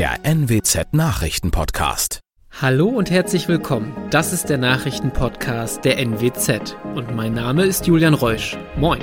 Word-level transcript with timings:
der 0.00 0.24
NWZ 0.24 0.94
Nachrichtenpodcast. 0.94 2.20
Hallo 2.58 2.88
und 2.88 3.10
herzlich 3.10 3.48
willkommen. 3.48 3.94
Das 4.08 4.32
ist 4.32 4.48
der 4.48 4.56
Nachrichtenpodcast 4.56 5.84
der 5.84 5.98
NWZ 5.98 6.74
und 6.94 7.14
mein 7.14 7.34
Name 7.34 7.64
ist 7.64 7.86
Julian 7.86 8.14
Reusch. 8.14 8.56
Moin. 8.78 9.00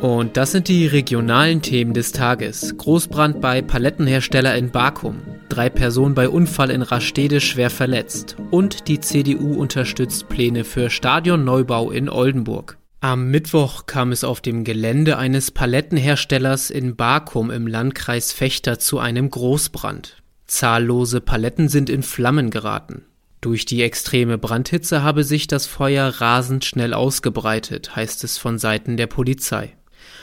Und 0.00 0.36
das 0.36 0.50
sind 0.50 0.66
die 0.66 0.88
regionalen 0.88 1.62
Themen 1.62 1.94
des 1.94 2.10
Tages. 2.10 2.76
Großbrand 2.76 3.40
bei 3.40 3.62
Palettenhersteller 3.62 4.56
in 4.56 4.72
Bakum. 4.72 5.22
Drei 5.48 5.70
Personen 5.70 6.16
bei 6.16 6.28
Unfall 6.28 6.72
in 6.72 6.82
Rastede 6.82 7.40
schwer 7.40 7.70
verletzt. 7.70 8.34
Und 8.50 8.88
die 8.88 8.98
CDU 8.98 9.54
unterstützt 9.54 10.28
Pläne 10.28 10.64
für 10.64 10.90
Stadionneubau 10.90 11.92
in 11.92 12.08
Oldenburg. 12.08 12.79
Am 13.02 13.30
Mittwoch 13.30 13.86
kam 13.86 14.12
es 14.12 14.24
auf 14.24 14.42
dem 14.42 14.62
Gelände 14.62 15.16
eines 15.16 15.50
Palettenherstellers 15.50 16.68
in 16.68 16.96
Bakum 16.96 17.50
im 17.50 17.66
Landkreis 17.66 18.30
Fechter 18.30 18.78
zu 18.78 18.98
einem 18.98 19.30
Großbrand. 19.30 20.22
Zahllose 20.46 21.22
Paletten 21.22 21.70
sind 21.70 21.88
in 21.88 22.02
Flammen 22.02 22.50
geraten. 22.50 23.06
Durch 23.40 23.64
die 23.64 23.82
extreme 23.82 24.36
Brandhitze 24.36 25.02
habe 25.02 25.24
sich 25.24 25.46
das 25.46 25.64
Feuer 25.64 26.08
rasend 26.08 26.66
schnell 26.66 26.92
ausgebreitet, 26.92 27.96
heißt 27.96 28.22
es 28.22 28.36
von 28.36 28.58
Seiten 28.58 28.98
der 28.98 29.06
Polizei. 29.06 29.74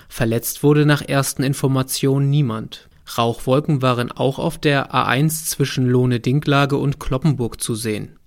Verletzt 0.08 0.62
wurde 0.62 0.86
nach 0.86 1.02
ersten 1.02 1.42
Informationen 1.42 2.30
niemand. 2.30 2.90
Rauchwolken 3.18 3.82
waren 3.82 4.12
auch 4.12 4.38
auf 4.38 4.60
der 4.60 4.94
A1 4.94 5.48
zwischen 5.48 5.88
Lohne-Dinklage 5.88 6.78
und 6.78 7.00
Kloppenburg 7.00 7.60
zu 7.60 7.74
sehen. 7.74 8.20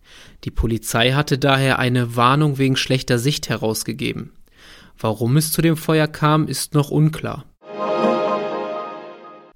Die 0.42 0.50
Polizei 0.50 1.12
hatte 1.12 1.38
daher 1.38 1.78
eine 1.78 2.16
Warnung 2.16 2.58
wegen 2.58 2.76
schlechter 2.76 3.20
Sicht 3.20 3.48
herausgegeben. 3.48 4.32
Warum 5.00 5.38
es 5.38 5.50
zu 5.50 5.62
dem 5.62 5.78
Feuer 5.78 6.06
kam, 6.06 6.46
ist 6.46 6.74
noch 6.74 6.90
unklar. 6.90 7.46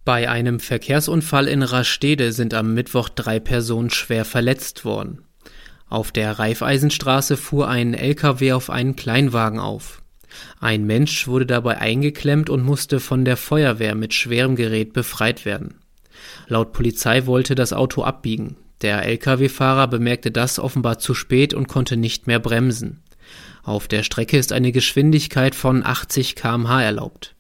Bei 0.05 0.29
einem 0.31 0.59
Verkehrsunfall 0.59 1.49
in 1.49 1.63
Rastede 1.63 2.33
sind 2.33 2.55
am 2.55 2.73
Mittwoch 2.73 3.11
drei 3.11 3.41
Personen 3.41 3.91
schwer 3.91 4.25
verletzt 4.25 4.87
worden. 4.87 5.23
Auf 5.89 6.13
der 6.13 6.39
Reifeisenstraße 6.39 7.37
fuhr 7.37 7.69
ein 7.69 7.93
LKW 7.95 8.53
auf 8.53 8.71
einen 8.71 8.97
Kleinwagen 8.97 9.61
auf. 9.61 10.03
Ein 10.61 10.87
Mensch 10.87 11.29
wurde 11.29 11.47
dabei 11.47 11.79
eingeklemmt 11.79 12.51
und 12.51 12.65
musste 12.65 12.99
von 12.99 13.25
der 13.25 13.37
Feuerwehr 13.37 13.95
mit 13.95 14.15
schwerem 14.15 14.57
Gerät 14.57 14.93
befreit 14.95 15.45
werden. 15.45 15.75
Laut 16.49 16.73
Polizei 16.73 17.27
wollte 17.27 17.55
das 17.55 17.73
Auto 17.73 18.03
abbiegen. 18.03 18.57
Der 18.81 19.07
Lkw-Fahrer 19.07 19.89
bemerkte 19.89 20.31
das 20.31 20.59
offenbar 20.59 20.99
zu 20.99 21.15
spät 21.15 21.55
und 21.55 21.69
konnte 21.69 21.97
nicht 21.97 22.27
mehr 22.27 22.41
bremsen. 22.41 23.04
Auf 23.63 23.89
der 23.89 24.03
Strecke 24.03 24.37
ist 24.37 24.53
eine 24.53 24.73
Geschwindigkeit 24.73 25.55
von 25.55 25.85
80 25.85 26.37
km/h 26.37 26.83
erlaubt. 26.83 27.35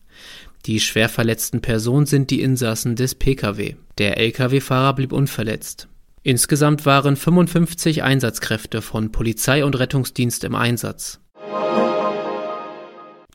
Die 0.67 0.81
schwer 0.81 1.11
verletzten 1.11 1.61
Personen 1.61 2.07
sind 2.07 2.31
die 2.31 2.41
Insassen 2.41 2.97
des 2.97 3.15
Pkw. 3.15 3.77
Der 3.99 4.19
Lkw-Fahrer 4.19 4.95
blieb 4.95 5.13
unverletzt. 5.13 5.89
Insgesamt 6.23 6.87
waren 6.87 7.17
55 7.17 8.03
Einsatzkräfte 8.03 8.81
von 8.81 9.13
Polizei 9.13 9.63
und 9.63 9.79
Rettungsdienst 9.79 10.43
im 10.45 10.55
Einsatz. 10.55 11.21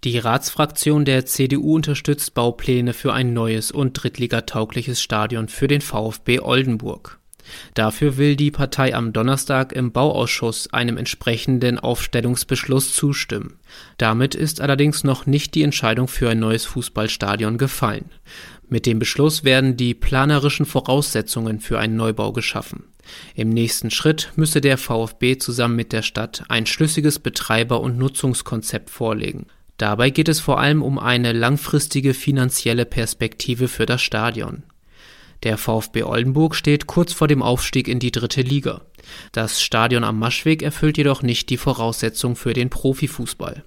Die 0.03 0.17
Ratsfraktion 0.17 1.05
der 1.05 1.25
CDU 1.25 1.75
unterstützt 1.75 2.33
Baupläne 2.33 2.93
für 2.93 3.13
ein 3.13 3.33
neues 3.33 3.69
und 3.69 3.93
drittligataugliches 3.93 5.01
Stadion 5.01 5.49
für 5.49 5.67
den 5.67 5.81
VfB 5.81 6.39
Oldenburg. 6.39 7.18
Dafür 7.73 8.17
will 8.17 8.35
die 8.35 8.51
Partei 8.51 8.93
am 8.95 9.13
Donnerstag 9.13 9.73
im 9.73 9.91
Bauausschuss 9.91 10.71
einem 10.73 10.97
entsprechenden 10.97 11.79
Aufstellungsbeschluss 11.79 12.93
zustimmen. 12.95 13.55
Damit 13.97 14.35
ist 14.35 14.61
allerdings 14.61 15.03
noch 15.03 15.25
nicht 15.25 15.55
die 15.55 15.63
Entscheidung 15.63 16.07
für 16.07 16.29
ein 16.29 16.39
neues 16.39 16.65
Fußballstadion 16.65 17.57
gefallen. 17.57 18.05
Mit 18.67 18.85
dem 18.85 18.99
Beschluss 18.99 19.43
werden 19.43 19.77
die 19.77 19.95
planerischen 19.95 20.65
Voraussetzungen 20.65 21.59
für 21.59 21.79
einen 21.79 21.95
Neubau 21.95 22.31
geschaffen. 22.31 22.83
Im 23.33 23.49
nächsten 23.49 23.89
Schritt 23.89 24.31
müsse 24.35 24.61
der 24.61 24.77
VfB 24.77 25.37
zusammen 25.37 25.75
mit 25.75 25.91
der 25.91 26.03
Stadt 26.03 26.43
ein 26.49 26.67
schlüssiges 26.67 27.17
Betreiber- 27.17 27.81
und 27.81 27.97
Nutzungskonzept 27.97 28.91
vorlegen. 28.91 29.47
Dabei 29.77 30.09
geht 30.09 30.27
es 30.27 30.39
vor 30.39 30.59
allem 30.59 30.83
um 30.83 30.99
eine 30.99 31.31
langfristige 31.31 32.13
finanzielle 32.13 32.85
Perspektive 32.85 33.67
für 33.67 33.85
das 33.85 34.01
Stadion. 34.01 34.63
Der 35.43 35.57
VfB 35.57 36.03
Oldenburg 36.03 36.55
steht 36.55 36.87
kurz 36.87 37.13
vor 37.13 37.27
dem 37.27 37.41
Aufstieg 37.41 37.87
in 37.87 37.99
die 37.99 38.11
dritte 38.11 38.41
Liga. 38.41 38.81
Das 39.31 39.61
Stadion 39.61 40.03
am 40.03 40.19
Maschweg 40.19 40.61
erfüllt 40.61 40.97
jedoch 40.97 41.21
nicht 41.21 41.49
die 41.49 41.57
Voraussetzung 41.57 42.35
für 42.35 42.53
den 42.53 42.69
Profifußball. 42.69 43.63